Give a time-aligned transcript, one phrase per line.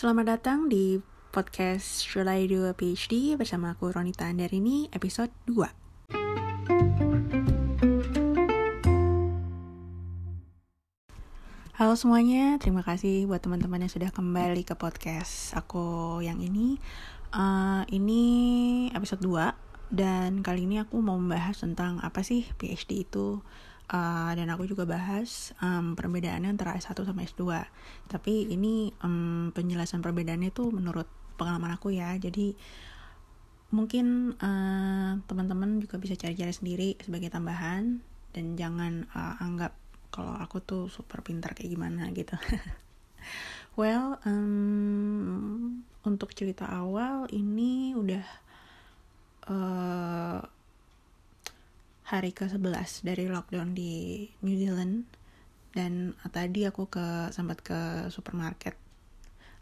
[0.00, 0.96] Selamat datang di
[1.28, 5.60] podcast Do a PhD bersama aku Ronita Andar ini episode 2.
[11.76, 16.80] Halo semuanya, terima kasih buat teman-teman yang sudah kembali ke podcast aku yang ini.
[17.36, 18.24] Uh, ini
[18.96, 19.52] episode 2
[19.92, 23.44] dan kali ini aku mau membahas tentang apa sih PhD itu
[23.90, 27.42] uh, dan aku juga bahas um, perbedaannya antara S1 sama S2
[28.06, 31.06] tapi ini um, penjelasan perbedaannya itu menurut
[31.40, 32.12] pengalaman aku ya.
[32.20, 32.52] Jadi
[33.72, 38.04] mungkin uh, teman-teman juga bisa cari-cari sendiri sebagai tambahan.
[38.30, 39.72] Dan jangan uh, anggap
[40.12, 42.36] kalau aku tuh super pintar kayak gimana gitu.
[43.78, 48.26] Well um, untuk cerita awal ini udah
[52.10, 55.06] hari ke-11 dari lockdown di New Zealand
[55.70, 58.74] dan tadi aku ke sempat ke supermarket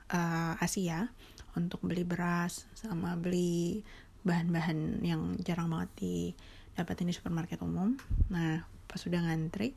[0.08, 1.12] uh, Asia
[1.52, 3.84] untuk beli beras sama beli
[4.24, 8.00] bahan-bahan yang jarang banget didapatin di supermarket umum.
[8.32, 9.76] Nah, pas sudah ngantri,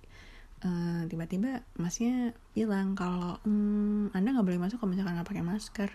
[0.64, 5.92] uh, tiba-tiba masnya bilang kalau hmm, Anda nggak boleh masuk kalau misalkan nggak pakai masker.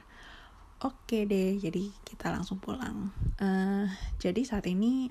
[0.85, 3.09] Oke deh, jadi kita langsung pulang.
[3.41, 3.89] Uh,
[4.21, 5.09] jadi saat ini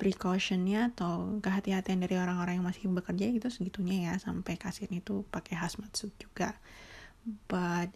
[0.00, 5.60] precautionnya atau kehati-hatian dari orang-orang yang masih bekerja itu segitunya ya sampai kasirnya itu pakai
[5.60, 6.56] hazmat suit juga.
[7.44, 7.92] But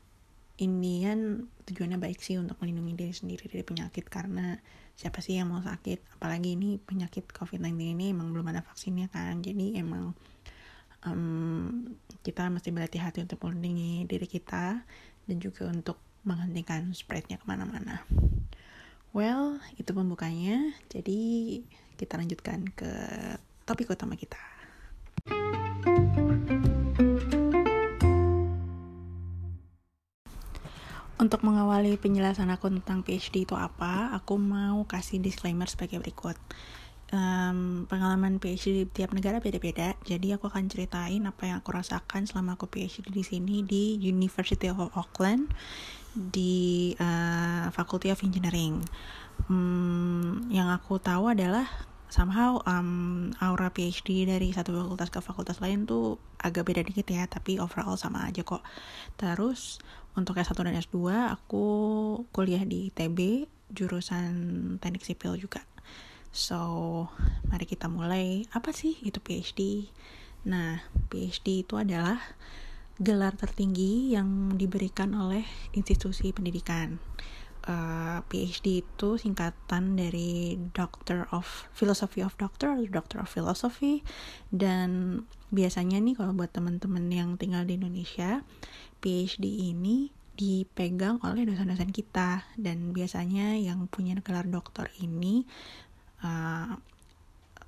[0.61, 4.61] ini kan tujuannya baik sih untuk melindungi diri sendiri dari penyakit karena
[5.01, 6.21] siapa sih yang mau sakit?
[6.21, 10.13] Apalagi ini penyakit COVID-19 ini emang belum ada vaksinnya kan jadi emang
[11.09, 11.89] um,
[12.21, 14.85] kita mesti berhati-hati untuk melindungi diri kita
[15.25, 15.97] dan juga untuk
[16.29, 18.05] menghentikan spreadnya ke mana-mana.
[19.15, 20.75] Well itu pembukanya.
[20.91, 21.63] Jadi
[21.95, 22.91] kita lanjutkan ke
[23.65, 24.39] topik utama kita.
[31.15, 36.37] Untuk mengawali penjelasan aku tentang PhD itu apa, aku mau kasih disclaimer sebagai berikut.
[37.15, 42.27] Um, pengalaman PhD di tiap negara beda-beda, jadi aku akan ceritain apa yang aku rasakan
[42.29, 45.49] selama aku PhD di sini di University of Auckland
[46.13, 48.83] di uh, Faculty of Engineering
[49.49, 51.67] hmm, yang aku tahu adalah
[52.15, 57.27] somehow um, aura PhD dari satu fakultas ke fakultas lain tuh agak beda dikit ya
[57.27, 58.63] tapi overall sama aja kok.
[59.19, 59.83] Terus
[60.15, 61.67] untuk S1 dan S2 aku
[62.31, 64.33] kuliah di ITB jurusan
[64.79, 65.67] teknik sipil juga.
[66.31, 67.11] So
[67.51, 68.47] mari kita mulai.
[68.55, 69.91] Apa sih itu PhD
[70.45, 72.21] nah PhD itu adalah
[73.01, 75.43] gelar tertinggi yang diberikan oleh
[75.75, 77.01] institusi pendidikan
[77.69, 84.05] uh, PhD itu singkatan dari Doctor of Philosophy of Doctor atau Doctor of Philosophy.
[84.53, 88.45] Dan biasanya nih kalau buat teman-teman yang tinggal di Indonesia
[89.01, 92.45] PhD ini dipegang oleh dosen-dosen kita.
[92.57, 95.49] Dan biasanya yang punya gelar doktor ini
[96.23, 96.77] uh,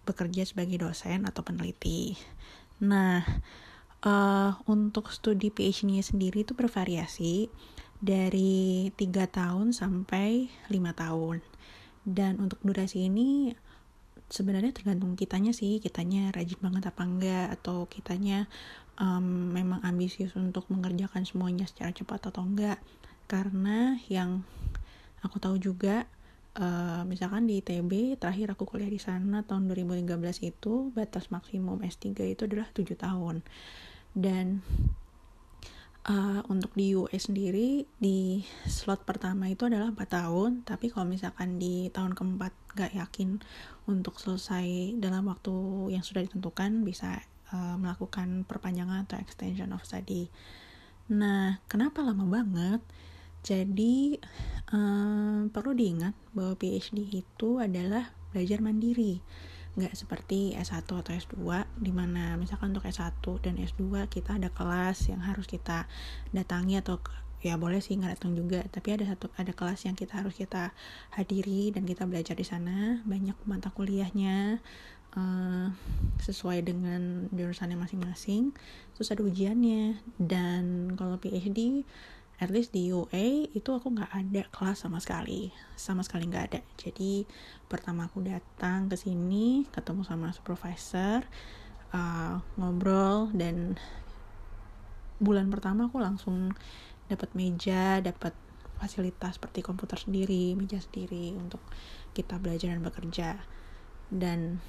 [0.07, 2.15] bekerja sebagai dosen atau peneliti.
[2.84, 3.25] Nah,
[4.07, 7.51] uh, untuk studi PhD-nya sendiri itu bervariasi
[8.06, 11.43] dari tiga tahun sampai lima tahun.
[12.06, 13.50] Dan untuk durasi ini
[14.31, 15.83] sebenarnya tergantung kitanya sih.
[15.83, 18.47] Kitanya rajin banget apa enggak atau kitanya
[19.03, 22.78] um, memang ambisius untuk mengerjakan semuanya secara cepat atau enggak.
[23.27, 24.47] Karena yang
[25.27, 26.06] aku tahu juga
[26.62, 30.06] uh, misalkan di ITB terakhir aku kuliah di sana tahun 2013
[30.47, 33.43] itu batas maksimum S3 itu adalah 7 tahun.
[34.15, 34.62] Dan
[36.06, 40.50] uh, untuk di US sendiri di slot pertama itu adalah 4 tahun.
[40.62, 43.43] Tapi kalau misalkan di tahun keempat gak yakin
[43.91, 45.55] untuk selesai dalam waktu
[45.93, 50.31] yang sudah ditentukan bisa uh, melakukan perpanjangan atau extension of study.
[51.11, 52.83] Nah kenapa lama banget?
[53.47, 54.19] Jadi
[54.75, 59.22] um, perlu diingat bahwa PhD itu adalah belajar mandiri
[59.77, 61.37] nggak seperti S1 atau S2
[61.77, 65.85] di mana misalkan untuk S1 dan S2 kita ada kelas yang harus kita
[66.33, 66.97] datangi atau
[67.45, 70.73] ya boleh sih nggak datang juga tapi ada satu ada kelas yang kita harus kita
[71.13, 74.65] hadiri dan kita belajar di sana banyak mata kuliahnya
[75.15, 75.69] uh,
[76.25, 78.57] sesuai dengan jurusannya masing-masing
[78.97, 81.84] terus ada ujiannya dan kalau PhD
[82.36, 85.48] at least di UA itu aku nggak ada kelas sama sekali.
[85.72, 86.60] Sama sekali nggak ada.
[86.77, 87.24] Jadi
[87.65, 91.24] pertama aku datang ke sini ketemu sama supervisor
[91.97, 93.80] uh, ngobrol dan
[95.16, 96.53] bulan pertama aku langsung
[97.09, 98.36] dapat meja dapat
[98.77, 101.65] fasilitas seperti komputer sendiri meja sendiri untuk
[102.12, 103.30] kita belajar dan bekerja.
[104.06, 104.60] Dan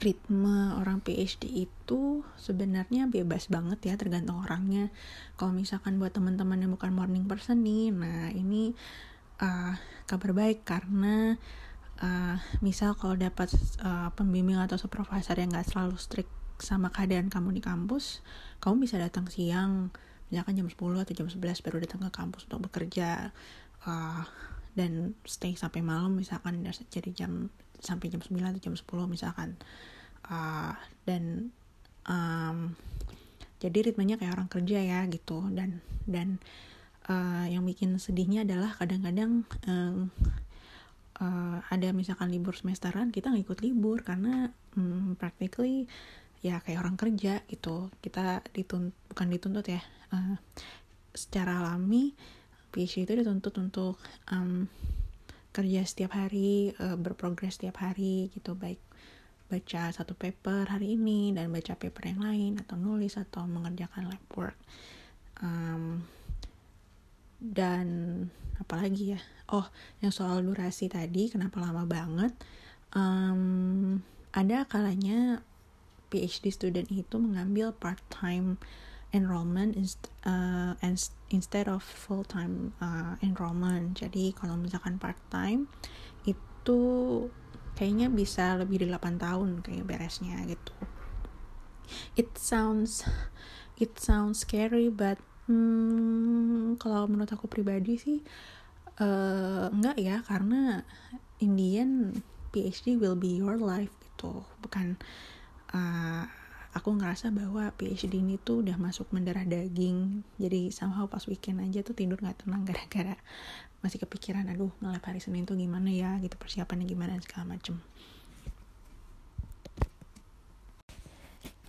[0.00, 4.88] ritme orang PhD itu sebenarnya bebas banget ya tergantung orangnya.
[5.36, 8.72] Kalau misalkan buat teman-teman yang bukan morning person nih nah ini
[9.42, 9.74] uh,
[10.06, 11.36] kabar baik karena
[12.02, 13.50] uh, misal kalau dapat
[13.82, 16.30] uh, pembimbing atau supervisor yang gak selalu strict
[16.62, 18.22] sama keadaan kamu di kampus
[18.62, 19.90] kamu bisa datang siang
[20.30, 23.34] misalkan jam 10 atau jam 11 baru datang ke kampus untuk bekerja
[23.84, 24.22] uh,
[24.72, 27.50] dan stay sampai malam misalkan jadi jam
[27.82, 29.58] sampai jam 9 atau jam 10 misalkan.
[30.22, 31.50] Uh, dan
[32.06, 32.78] um,
[33.58, 35.42] jadi ritmenya kayak orang kerja ya gitu.
[35.50, 36.38] Dan dan
[37.10, 40.08] uh, yang bikin sedihnya adalah kadang-kadang um,
[41.18, 45.90] uh, ada misalkan libur semesteran kita nggak ikut libur karena um, practically
[46.42, 47.90] ya kayak orang kerja gitu.
[47.98, 49.82] Kita dituntut bukan dituntut ya
[50.14, 50.38] uh,
[51.12, 52.14] secara alami
[52.72, 54.00] PhD itu dituntut untuk
[54.32, 54.64] um,
[55.52, 58.80] kerja setiap hari uh, berprogres setiap hari gitu baik
[59.52, 64.24] baca satu paper hari ini dan baca paper yang lain atau nulis atau mengerjakan lab
[64.32, 64.56] work
[65.44, 66.00] um,
[67.42, 67.86] dan
[68.62, 69.20] apalagi ya?
[69.50, 69.66] Oh
[69.98, 72.30] yang soal durasi tadi kenapa lama banget?
[72.94, 74.00] Um,
[74.30, 75.42] ada kalanya
[76.08, 78.62] PhD student itu mengambil part time
[79.12, 80.72] enrollment inst uh,
[81.28, 84.00] instead of full time uh, enrollment.
[84.00, 85.68] Jadi kalau misalkan part time
[86.24, 86.80] itu
[87.76, 90.72] kayaknya bisa lebih dari 8 tahun kayak beresnya gitu.
[92.16, 93.04] It sounds
[93.82, 98.18] it sounds scary but hmm, kalau menurut aku pribadi sih
[99.00, 100.84] uh, enggak ya karena
[101.42, 102.16] Indian
[102.52, 104.44] PhD will be your life gitu.
[104.60, 105.00] Bukan
[105.72, 106.24] uh,
[106.72, 110.24] aku ngerasa bahwa PhD ini tuh udah masuk mendarah daging.
[110.40, 113.16] Jadi somehow pas weekend aja tuh tidur nggak tenang gara-gara
[113.84, 116.16] masih kepikiran aduh ngelap hari Senin tuh gimana ya?
[116.24, 117.76] Gitu persiapannya gimana segala macem.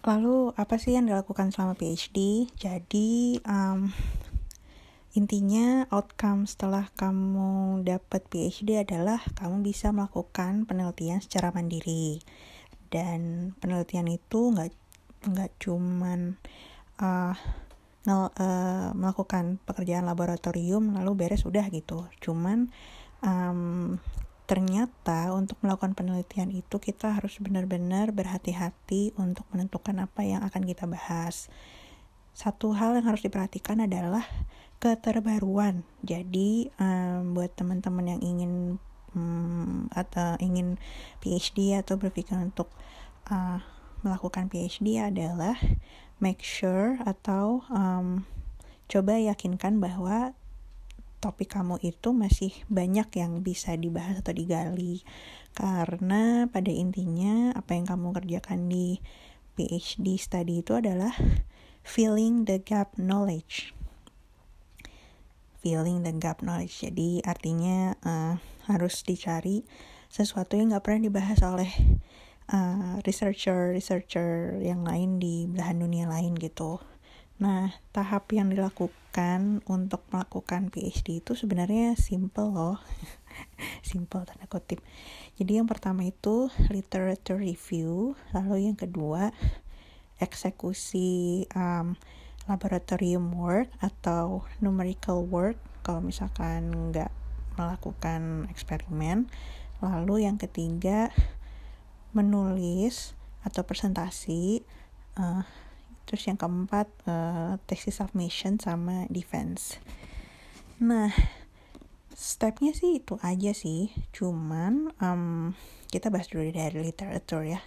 [0.03, 3.87] Lalu apa sih yang dilakukan selama PhD jadi um,
[5.15, 12.19] intinya outcome setelah kamu dapat PhD adalah kamu bisa melakukan penelitian secara mandiri.
[12.91, 14.82] Dan penelitian itu nggak
[15.25, 16.35] nggak cuman
[16.99, 17.35] uh,
[18.03, 22.07] ngel, uh, melakukan pekerjaan laboratorium lalu beres udah gitu.
[22.19, 22.67] Cuman
[23.23, 23.97] um,
[24.43, 30.83] ternyata untuk melakukan penelitian itu kita harus benar-benar berhati-hati untuk menentukan apa yang akan kita
[30.83, 31.47] bahas.
[32.35, 34.25] Satu hal yang harus diperhatikan adalah
[34.83, 35.87] keterbaruan.
[36.03, 38.53] Jadi um, buat teman-teman yang ingin
[39.15, 40.75] um, atau ingin
[41.23, 42.67] PhD atau berpikir untuk
[43.31, 43.63] uh,
[44.03, 45.55] melakukan PhD adalah
[46.19, 48.27] make sure atau um,
[48.91, 50.35] coba yakinkan bahwa
[51.23, 55.07] topik kamu itu masih banyak yang bisa dibahas atau digali.
[55.55, 58.99] Karena pada intinya apa yang kamu kerjakan di
[59.55, 61.15] PhD study itu adalah
[61.87, 63.71] filling the gap knowledge.
[65.63, 66.83] Filling the gap knowledge.
[66.83, 68.35] Jadi artinya uh,
[68.67, 69.63] harus dicari
[70.11, 71.71] sesuatu yang gak pernah dibahas oleh
[72.53, 76.79] uh, researcher researcher yang lain di belahan dunia lain gitu.
[77.41, 82.77] Nah, tahap yang dilakukan untuk melakukan PhD itu sebenarnya simple loh.
[83.81, 84.79] simple tanda kutip.
[85.41, 89.33] Jadi yang pertama itu literature review, lalu yang kedua
[90.21, 91.97] eksekusi um,
[92.45, 97.09] laboratorium work atau numerical work kalau misalkan nggak
[97.57, 99.27] melakukan eksperimen.
[99.83, 101.11] Lalu yang ketiga
[102.13, 104.63] menulis atau presentasi
[105.19, 105.43] uh,
[106.05, 109.81] terus yang keempat uh, tesis submission sama defense.
[110.79, 111.11] Nah
[112.13, 113.91] stepnya sih itu aja sih.
[114.13, 115.57] Cuman um,
[115.89, 117.61] kita bahas dulu dari literatur ya.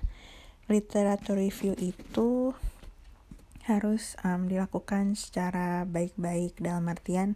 [0.66, 2.54] Literatur review itu
[3.66, 6.58] harus um, dilakukan secara baik-baik.
[6.62, 7.34] Dalam artian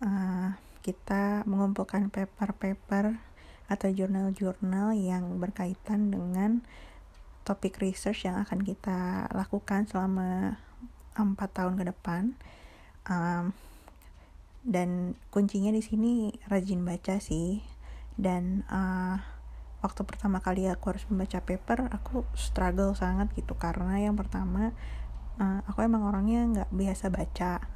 [0.00, 3.20] uh, kita mengumpulkan paper-paper
[3.66, 6.62] atau jurnal-jurnal yang berkaitan dengan
[7.46, 10.58] topik research yang akan kita lakukan selama
[11.14, 12.22] empat tahun ke depan.
[13.06, 13.54] Um,
[14.66, 17.62] dan kuncinya di sini rajin baca sih.
[18.18, 19.22] Dan uh,
[19.82, 23.54] waktu pertama kali aku harus membaca paper aku struggle sangat gitu.
[23.54, 24.74] Karena yang pertama
[25.38, 27.75] uh, aku emang orangnya nggak biasa baca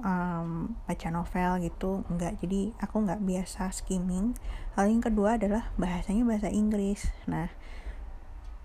[0.00, 4.36] um, baca novel gitu nggak jadi aku nggak biasa skimming.
[4.76, 7.08] Hal yang kedua adalah bahasanya bahasa Inggris.
[7.28, 7.48] Nah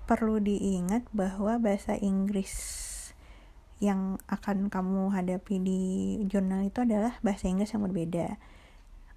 [0.09, 2.51] perlu diingat bahwa bahasa Inggris
[3.81, 5.81] yang akan kamu hadapi di
[6.29, 8.37] jurnal itu adalah bahasa Inggris yang berbeda.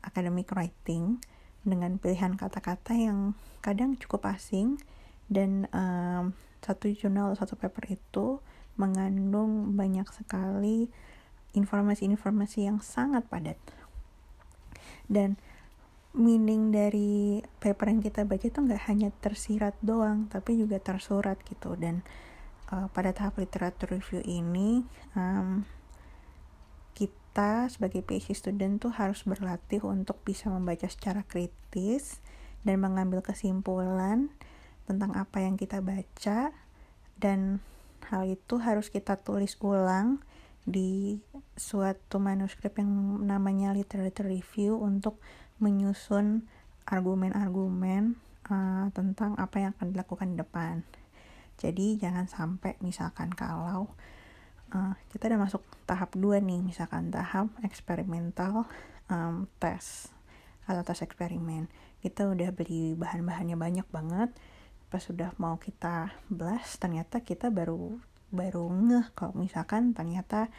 [0.04, 1.18] Academic writing
[1.64, 3.32] dengan pilihan kata-kata yang
[3.64, 4.76] kadang cukup asing
[5.32, 8.40] dan um, satu jurnal satu paper itu
[8.76, 10.92] mengandung banyak sekali
[11.54, 13.56] informasi-informasi yang sangat padat.
[15.06, 15.38] Dan
[16.14, 21.74] meaning dari paper yang kita baca itu nggak hanya tersirat doang tapi juga tersurat gitu.
[21.74, 22.06] Dan
[22.70, 24.86] uh, pada tahap literatur review ini
[25.18, 25.66] um,
[26.94, 32.22] kita sebagai PhD student tuh harus berlatih untuk bisa membaca secara kritis
[32.62, 34.30] dan mengambil kesimpulan
[34.86, 36.54] tentang apa yang kita baca.
[37.18, 37.58] Dan
[38.10, 40.22] hal itu harus kita tulis ulang
[40.64, 41.20] di
[41.54, 45.20] suatu manuskrip yang namanya literature review untuk
[45.60, 46.48] menyusun
[46.88, 48.16] argumen-argumen
[48.48, 50.84] uh, tentang apa yang akan dilakukan di depan.
[51.60, 53.92] Jadi jangan sampai misalkan kalau
[54.74, 58.66] uh, kita udah masuk tahap 2 nih, misalkan tahap eksperimental
[59.08, 60.10] um, tes
[60.64, 61.68] atau tes eksperimen.
[62.00, 64.32] Kita udah beli bahan-bahannya banyak banget.
[64.88, 67.96] Pas sudah mau kita blast, ternyata kita baru
[68.34, 70.50] baru ngeh kalau misalkan ternyata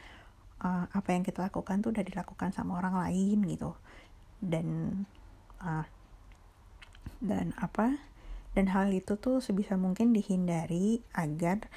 [0.63, 3.75] uh, apa yang kita lakukan tuh udah dilakukan sama orang lain gitu
[4.39, 4.67] dan
[5.59, 5.85] uh,
[7.19, 7.99] dan apa
[8.55, 11.67] dan hal itu tuh sebisa mungkin dihindari agar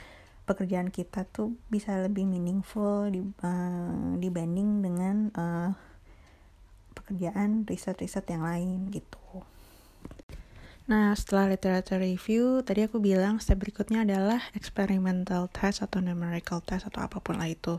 [0.49, 5.71] pekerjaan kita tuh bisa lebih meaningful di, uh, dibanding dengan uh,
[6.97, 9.21] pekerjaan riset-riset yang lain gitu.
[10.89, 16.89] Nah, setelah literature review, tadi aku bilang step berikutnya adalah experimental test atau numerical test
[16.89, 17.77] atau apa pun lah itu.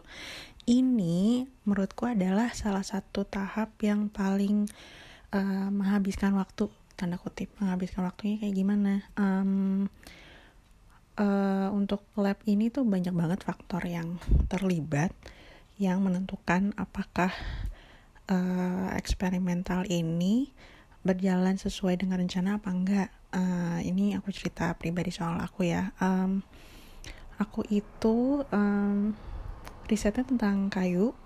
[0.69, 4.69] Ini menurutku adalah salah satu tahap yang paling
[5.33, 9.01] uh, menghabiskan waktu tanda kutip menghabiskan waktunya kayak gimana.
[9.17, 9.89] Um,
[11.17, 14.21] uh, untuk lab ini tuh banyak banget faktor yang
[14.53, 15.09] terlibat
[15.81, 17.33] yang menentukan apakah
[18.29, 20.53] uh, eksperimental ini
[21.09, 23.09] berjalan sesuai dengan rencana apa enggak?
[23.33, 25.89] Uh, ini aku cerita pribadi soal aku ya.
[25.97, 26.45] Um,
[27.41, 29.17] aku itu um,
[29.89, 31.17] risetnya tentang kayu.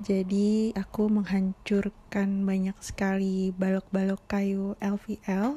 [0.00, 5.56] Jadi aku menghancurkan banyak sekali balok-balok kayu LVL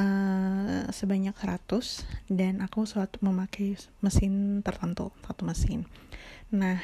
[0.00, 5.84] eh, sebanyak 100 dan aku suatu memakai mesin tertentu satu mesin.
[6.52, 6.80] Nah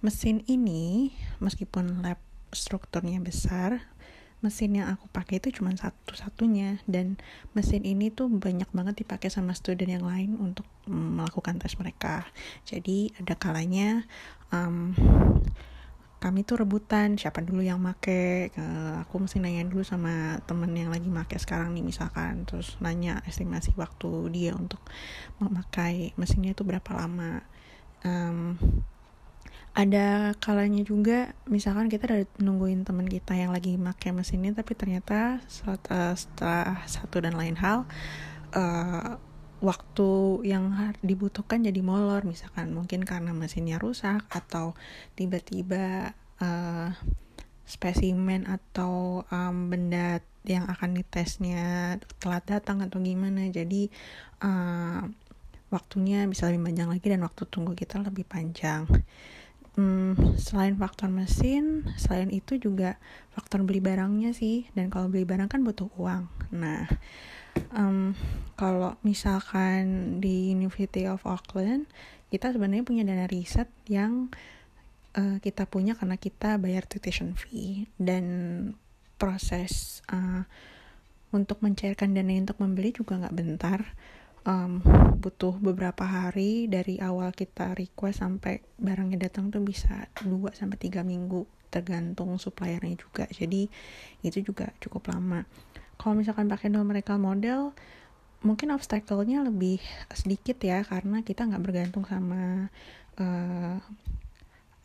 [0.00, 1.12] mesin ini
[1.44, 2.16] meskipun lab
[2.56, 3.84] strukturnya besar
[4.38, 6.82] mesin yang aku pakai itu cuma satu-satunya.
[6.86, 7.18] Dan
[7.52, 12.26] mesin ini tuh banyak banget dipakai sama student yang lain untuk melakukan tes mereka.
[12.66, 14.06] Jadi ada kalanya
[14.54, 14.94] um,
[16.18, 18.50] kami tuh rebutan siapa dulu yang make.
[19.06, 22.42] Aku mesti nanya dulu sama temen yang lagi make sekarang nih misalkan.
[22.42, 24.82] Terus nanya estimasi waktu dia untuk
[25.38, 27.46] memakai mesinnya itu berapa lama.
[28.02, 28.58] Um,
[29.78, 34.74] ada kalanya juga misalkan kita udah nungguin teman kita yang lagi pakai mesin ini tapi
[34.74, 37.86] ternyata setelah, setelah satu dan lain hal
[38.58, 39.22] uh,
[39.62, 40.10] waktu
[40.46, 42.26] yang dibutuhkan jadi molor.
[42.26, 44.74] Misalkan mungkin karena mesinnya rusak atau
[45.18, 46.90] tiba-tiba uh,
[47.66, 53.46] spesimen atau um, benda yang akan ditesnya telat datang atau gimana.
[53.50, 53.90] Jadi
[54.42, 55.06] uh,
[55.68, 58.88] waktunya bisa lebih panjang lagi dan waktu tunggu kita lebih panjang
[59.78, 62.98] hmm, selain faktor mesin selain itu juga
[63.30, 64.66] faktor beli barangnya sih.
[64.74, 66.26] Dan kalau beli barang kan butuh uang.
[66.50, 66.90] Nah
[67.70, 68.12] um,
[68.58, 71.86] kalau misalkan di University of Auckland
[72.28, 74.28] kita sebenarnya punya dana riset yang
[75.16, 77.86] uh, kita punya karena kita bayar tuition fee.
[77.94, 78.26] Dan
[79.18, 80.42] proses uh,
[81.30, 83.80] untuk mencairkan dana untuk membeli juga nggak bentar
[84.46, 84.82] um,
[85.18, 91.02] butuh beberapa hari dari awal kita request sampai barangnya datang tuh bisa 2 sampai 3
[91.02, 93.24] minggu tergantung suppliernya juga.
[93.28, 93.68] Jadi
[94.24, 95.44] itu juga cukup lama.
[95.98, 97.74] Kalau misalkan pakai numerical model
[98.38, 99.82] mungkin obstacle-nya lebih
[100.14, 102.70] sedikit ya karena kita nggak bergantung sama
[103.18, 103.82] uh,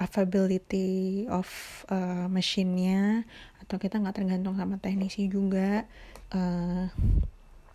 [0.02, 1.46] availability of
[1.94, 3.30] uh, mesinnya
[3.62, 5.86] atau kita nggak tergantung sama teknisi juga
[6.34, 6.90] uh,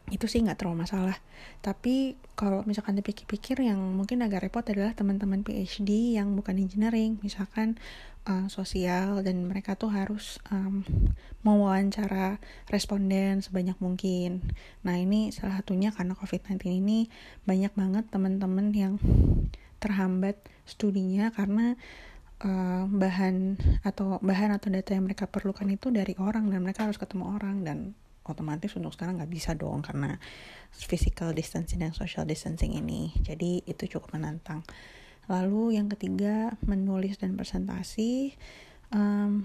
[0.08, 1.16] itu sih nggak terlalu masalah.
[1.60, 7.20] Tapi kalau misalkan dipikir-pikir yang mungkin agak repot adalah teman-teman PhD yang bukan engineering.
[7.20, 7.76] Misalkan
[8.28, 10.84] uh, sosial dan mereka tuh harus um,
[11.42, 12.36] mewawancara
[12.68, 14.44] responden sebanyak mungkin.
[14.84, 17.08] Nah ini salah satunya karena COVID-19 ini
[17.48, 18.94] banyak banget teman-teman yang
[19.78, 20.36] terhambat
[20.66, 21.78] studinya karena
[22.44, 26.98] uh, bahan atau bahan atau data yang mereka perlukan itu dari orang dan mereka harus
[27.00, 27.78] ketemu orang dan
[28.28, 30.20] otomatis untuk sekarang nggak bisa dong karena
[30.72, 33.10] physical distancing dan social distancing ini.
[33.24, 34.62] Jadi itu cukup menantang.
[35.28, 38.36] Lalu yang ketiga menulis dan presentasi.
[38.88, 39.44] Um,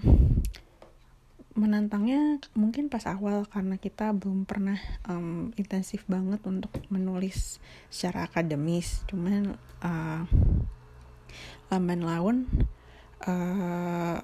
[1.54, 7.60] menantangnya mungkin pas awal karena kita belum pernah um, intensif banget untuk menulis
[7.92, 9.04] secara akademis.
[9.06, 10.24] Cuman uh,
[11.68, 12.46] lamban laun
[13.26, 14.18] uh,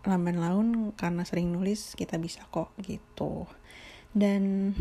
[0.00, 3.44] lamban laun karena sering nulis kita bisa kok gitu
[4.16, 4.72] dan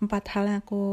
[0.00, 0.84] empat hal yang aku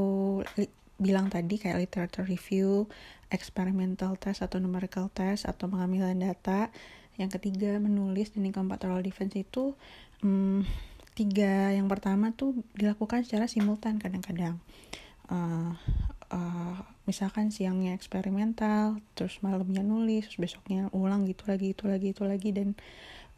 [1.01, 2.85] bilang tadi kayak literature review,
[3.33, 6.69] experimental test atau numerical test atau pengambilan data.
[7.17, 9.73] Yang ketiga menulis dan yang keempat oral defense itu
[10.21, 10.63] hmm,
[11.17, 14.61] tiga yang pertama tuh dilakukan secara simultan kadang-kadang.
[15.31, 15.75] Uh,
[16.31, 22.23] uh, misalkan siangnya eksperimental terus malamnya nulis terus besoknya ulang gitu lagi itu lagi itu
[22.23, 22.75] lagi dan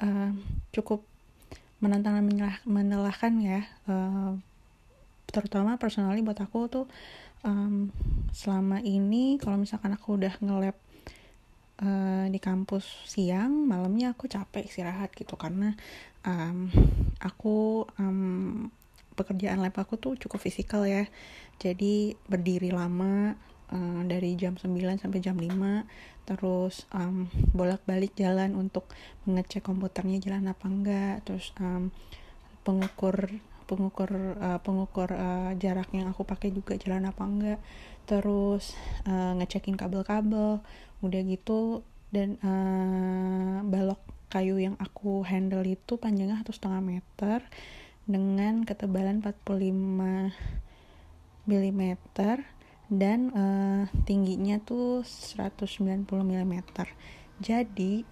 [0.02, 0.34] uh,
[0.74, 1.06] cukup
[1.84, 4.40] menantang dan menelahkan ya uh,
[5.28, 6.86] terutama personally buat aku tuh
[7.44, 7.92] um,
[8.32, 10.78] selama ini kalau misalkan aku udah nge-lab
[11.84, 15.76] uh, di kampus siang malamnya aku capek istirahat gitu karena
[16.24, 16.72] um,
[17.20, 18.72] aku um,
[19.14, 21.06] pekerjaan lab aku tuh cukup fisikal ya.
[21.62, 23.38] Jadi berdiri lama
[23.72, 25.48] uh, dari jam 9 sampai jam 5
[26.24, 28.88] terus um, bolak-balik jalan untuk
[29.28, 31.16] mengecek komputernya jalan apa enggak.
[31.28, 31.92] Terus um,
[32.64, 37.60] pengukur pengukur uh, pengukur uh, jarak yang aku pakai juga jalan apa enggak.
[38.08, 38.76] Terus
[39.08, 40.64] uh, ngecekin kabel-kabel
[41.04, 41.84] udah gitu.
[42.14, 44.00] Dan uh, balok
[44.32, 47.40] kayu yang aku handle itu panjangnya satu setengah meter
[48.04, 50.34] dengan ketebalan 45
[51.48, 51.84] mm
[53.00, 56.56] dan uh, tingginya tuh 190 mm
[57.42, 58.06] jadi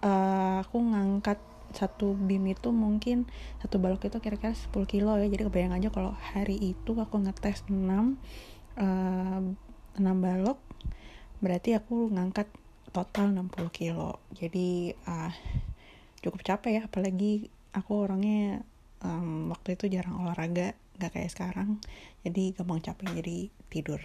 [0.00, 1.38] uh, aku ngangkat
[1.70, 3.30] satu beam itu mungkin
[3.62, 5.30] satu balok itu kira-kira 10 kilo ya.
[5.30, 9.40] Jadi kebayang aja kalau hari itu aku ngetes 6 uh,
[9.94, 10.58] 6 balok
[11.40, 12.50] berarti aku ngangkat
[12.90, 14.18] total 60 kilo.
[14.34, 15.30] Jadi uh,
[16.20, 16.82] cukup capek ya.
[16.90, 18.66] Apalagi aku orangnya
[19.06, 21.80] um, waktu itu jarang olahraga gak kayak sekarang
[22.26, 24.00] jadi gampang capek jadi tidur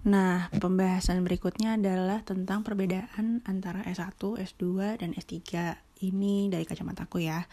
[0.00, 5.38] Nah, pembahasan berikutnya adalah tentang perbedaan antara S1, S2, dan S3.
[6.02, 7.46] Ini dari kacamataku ya.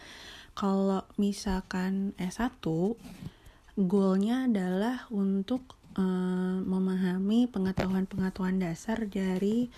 [0.58, 2.58] Kalau misalkan S1,
[3.78, 9.70] goalnya adalah untuk uh, memahami pengetahuan-pengetahuan dasar dari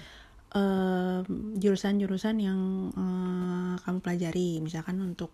[1.60, 2.60] jurusan-jurusan uh, yang
[2.94, 4.58] uh, kamu pelajari.
[4.58, 5.30] Misalkan untuk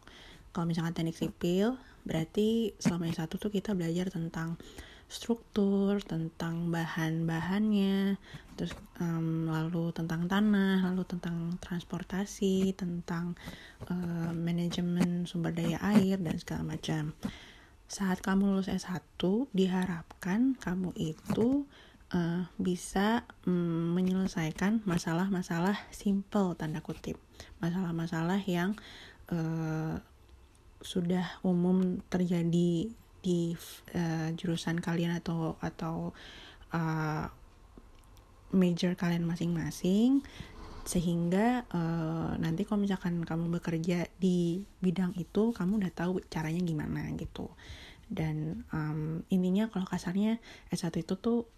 [0.53, 1.77] kalau misalkan teknik sipil
[2.07, 4.57] berarti selama S1 tuh kita belajar tentang
[5.07, 8.19] struktur, tentang bahan-bahannya,
[8.59, 13.39] terus um, lalu tentang tanah, lalu tentang transportasi, tentang
[13.87, 17.15] uh, manajemen sumber daya air dan segala macam.
[17.87, 19.23] Saat kamu lulus S1
[19.55, 21.71] diharapkan kamu itu
[22.15, 27.19] uh, bisa um, menyelesaikan masalah-masalah simple tanda kutip.
[27.59, 28.79] Masalah-masalah yang
[29.33, 29.99] uh,
[30.85, 32.93] sudah umum terjadi
[33.25, 33.41] di
[33.97, 36.15] uh, jurusan kalian atau atau
[36.71, 37.27] uh,
[38.55, 40.23] major kalian masing-masing
[40.87, 47.11] sehingga uh, nanti kalau misalkan kamu bekerja di bidang itu kamu udah tahu caranya gimana
[47.19, 47.51] gitu.
[48.07, 50.39] Dan um, intinya kalau kasarnya
[50.71, 51.51] S1 itu tuh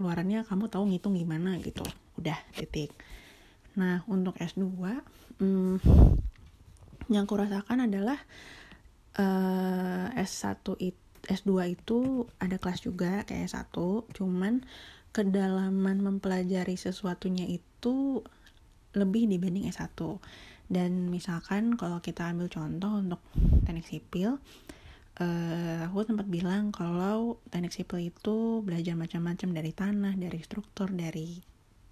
[0.00, 1.84] keluarannya kamu tahu ngitung gimana gitu.
[2.16, 2.88] Udah titik.
[3.76, 4.64] Nah untuk S2
[5.44, 5.76] um,
[7.12, 8.16] yang kurasakan adalah
[9.20, 13.76] uh, S1 itu S2 itu ada kelas juga kayak S1
[14.16, 14.64] cuman
[15.12, 18.24] kedalaman mempelajari sesuatunya itu
[18.96, 20.00] lebih dibanding S1
[20.70, 23.20] dan misalkan kalau kita ambil contoh untuk
[23.66, 24.38] teknik sipil
[25.20, 31.36] uh, aku sempat bilang kalau teknik sipil itu belajar macam-macam dari tanah dari struktur dari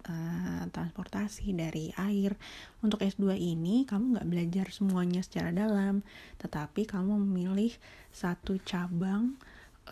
[0.09, 2.33] uh, transportasi dari air.
[2.81, 6.01] Untuk S2 ini kamu nggak belajar semuanya secara dalam
[6.41, 7.71] tetapi kamu memilih
[8.09, 9.37] satu cabang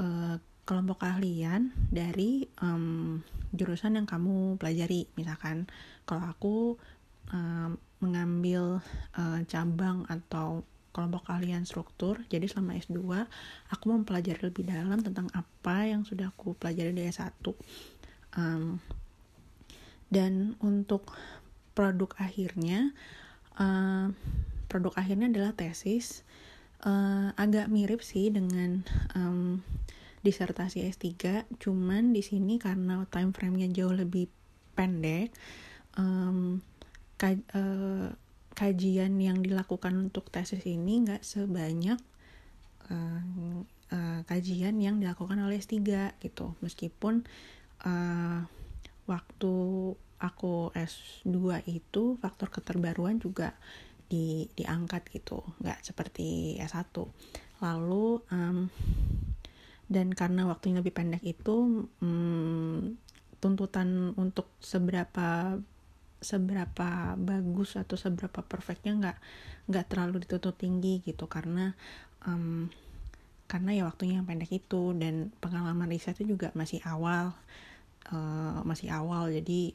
[0.02, 3.23] uh, kelompok keahlian dari um,
[3.56, 5.08] jurusan yang kamu pelajari.
[5.15, 5.69] Misalkan
[6.04, 6.56] kalau aku
[7.32, 7.71] uh,
[8.04, 8.84] mengambil
[9.15, 10.67] uh, cabang atau
[10.98, 12.18] kelompok keahlian struktur.
[12.34, 12.98] Jadi selama S2
[13.70, 17.46] aku mempelajari lebih dalam tentang apa yang sudah aku pelajari di S1.
[18.34, 18.82] Um,
[20.10, 21.14] dan untuk
[21.78, 22.98] produk akhirnya,
[23.62, 24.10] uh,
[24.66, 26.26] produk akhirnya adalah tesis.
[26.82, 29.62] Uh, agak mirip sih dengan um,
[30.22, 34.30] disertasi S3, cuman di sini karena time frame-nya jauh lebih
[34.78, 35.34] pendek,
[35.98, 36.62] um,
[37.18, 38.14] kaj, uh,
[38.58, 42.02] kajian yang dilakukan untuk tesis ini nggak sebanyak
[42.89, 43.22] uh,
[43.93, 45.78] uh, kajian yang dilakukan oleh S3
[46.17, 46.58] gitu.
[46.65, 47.22] Meskipun
[47.86, 48.41] uh,
[49.06, 49.54] waktu
[50.17, 51.38] aku S2
[51.70, 53.54] itu faktor keterbaruan juga
[54.10, 55.46] di diangkat gitu.
[55.62, 56.98] Nggak seperti S1
[57.62, 58.70] lalu um,
[59.88, 62.98] dan karena waktunya lebih pendek itu um,
[63.38, 65.58] tuntutan untuk seberapa
[66.18, 69.18] seberapa bagus atau seberapa perfectnya nggak
[69.70, 71.78] nggak terlalu dituntut tinggi gitu karena
[72.26, 72.70] um,
[73.48, 77.32] karena ya waktunya yang pendek itu dan pengalaman risetnya juga masih awal
[78.12, 79.72] uh, masih awal jadi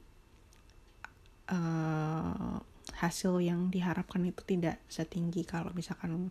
[1.53, 2.59] uh,
[2.99, 6.31] hasil yang diharapkan itu tidak setinggi kalau misalkan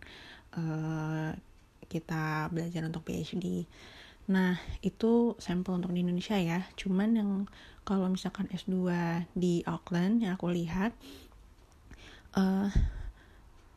[0.56, 1.32] uh,
[1.92, 3.68] kita belajar untuk PhD.
[4.32, 6.64] Nah, itu sampel untuk di Indonesia ya.
[6.78, 7.30] Cuman yang
[7.82, 8.90] kalau misalkan S2
[9.34, 10.94] di Auckland yang aku lihat,
[12.38, 12.70] uh,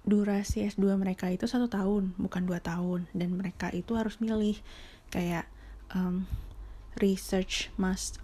[0.05, 3.09] durasi S2 mereka itu satu tahun bukan dua tahun.
[3.11, 4.61] Dan mereka itu harus milih
[5.09, 5.49] kayak
[5.93, 6.29] um,
[6.99, 7.67] research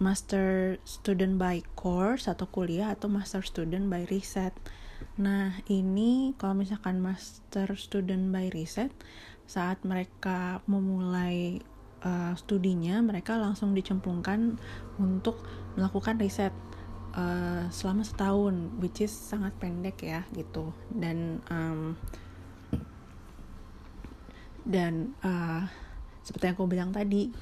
[0.00, 4.56] master student by course atau kuliah atau master student by research
[5.18, 8.94] nah ini kalau misalkan master student by research
[9.44, 11.60] saat mereka memulai
[12.06, 14.56] uh, studinya mereka langsung dicemplungkan
[14.96, 15.42] untuk
[15.74, 16.52] melakukan riset
[17.16, 20.72] uh, selama setahun which is sangat pendek ya gitu.
[20.92, 21.96] Dan um,
[24.62, 25.66] dan uh,
[26.22, 27.34] seperti yang aku bilang tadi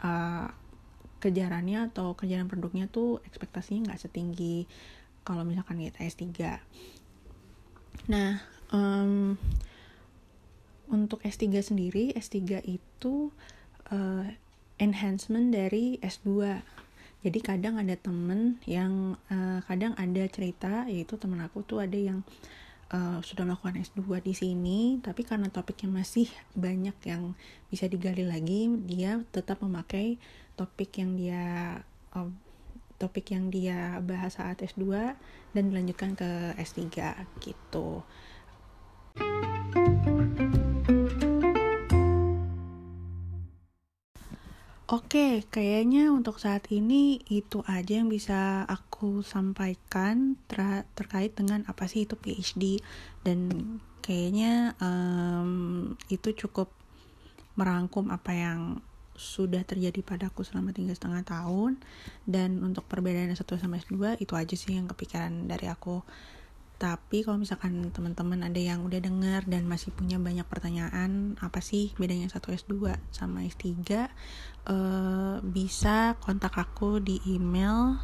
[0.00, 0.48] uh,
[1.20, 4.68] kejarannya atau kejaran produknya tuh ekspektasinya nggak setinggi
[5.24, 6.24] kalau misalkan kita S3
[8.06, 9.34] nah um,
[10.86, 13.34] untuk S3 sendiri S3 itu
[13.90, 14.26] uh,
[14.78, 16.60] enhancement dari S2
[17.26, 22.22] jadi kadang ada temen yang uh, kadang ada cerita yaitu temen aku tuh ada yang
[22.94, 27.34] uh, sudah melakukan S2 di sini tapi karena topiknya masih banyak yang
[27.66, 30.22] bisa digali lagi dia tetap memakai
[30.54, 31.44] topik yang dia
[32.14, 32.30] uh,
[33.02, 34.86] topik yang dia bahas saat S2
[35.50, 36.86] dan dilanjutkan ke S3
[37.42, 38.06] gitu.
[44.86, 51.90] Oke, kayaknya untuk saat ini itu aja yang bisa aku sampaikan ter terkait dengan apa
[51.90, 52.78] sih itu PhD
[53.26, 53.50] dan
[53.98, 56.70] kayaknya um, itu cukup
[57.58, 58.78] merangkum apa yang
[59.18, 61.82] sudah terjadi padaku selama tiga setengah tahun.
[62.22, 66.06] Dan untuk perbedaan satu sama S2 itu aja sih yang kepikiran dari aku
[66.76, 71.96] tapi kalau misalkan teman-teman ada yang udah denger dan masih punya banyak pertanyaan apa sih
[71.96, 77.96] bedanya satu S2 sama S3 uh, eh, bisa kontak aku di email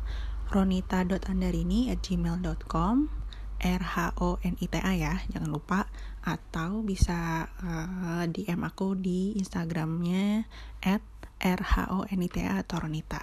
[0.48, 3.22] ronita.andarini at gmail.com
[3.62, 5.86] R H O N I T A ya jangan lupa.
[6.22, 10.46] Atau bisa uh, eh, DM aku di Instagramnya
[10.82, 11.02] at
[11.38, 13.22] R H O N I T A atau Ronita.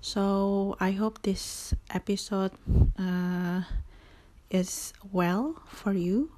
[0.00, 0.24] So
[0.80, 2.56] I hope this episode
[2.96, 3.66] uh,
[4.50, 6.32] is well for you.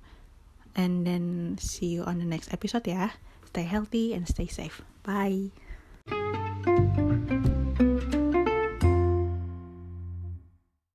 [0.76, 3.10] And then see you on the next episode ya.
[3.46, 4.82] Stay healthy and stay safe.
[5.02, 5.50] Bye.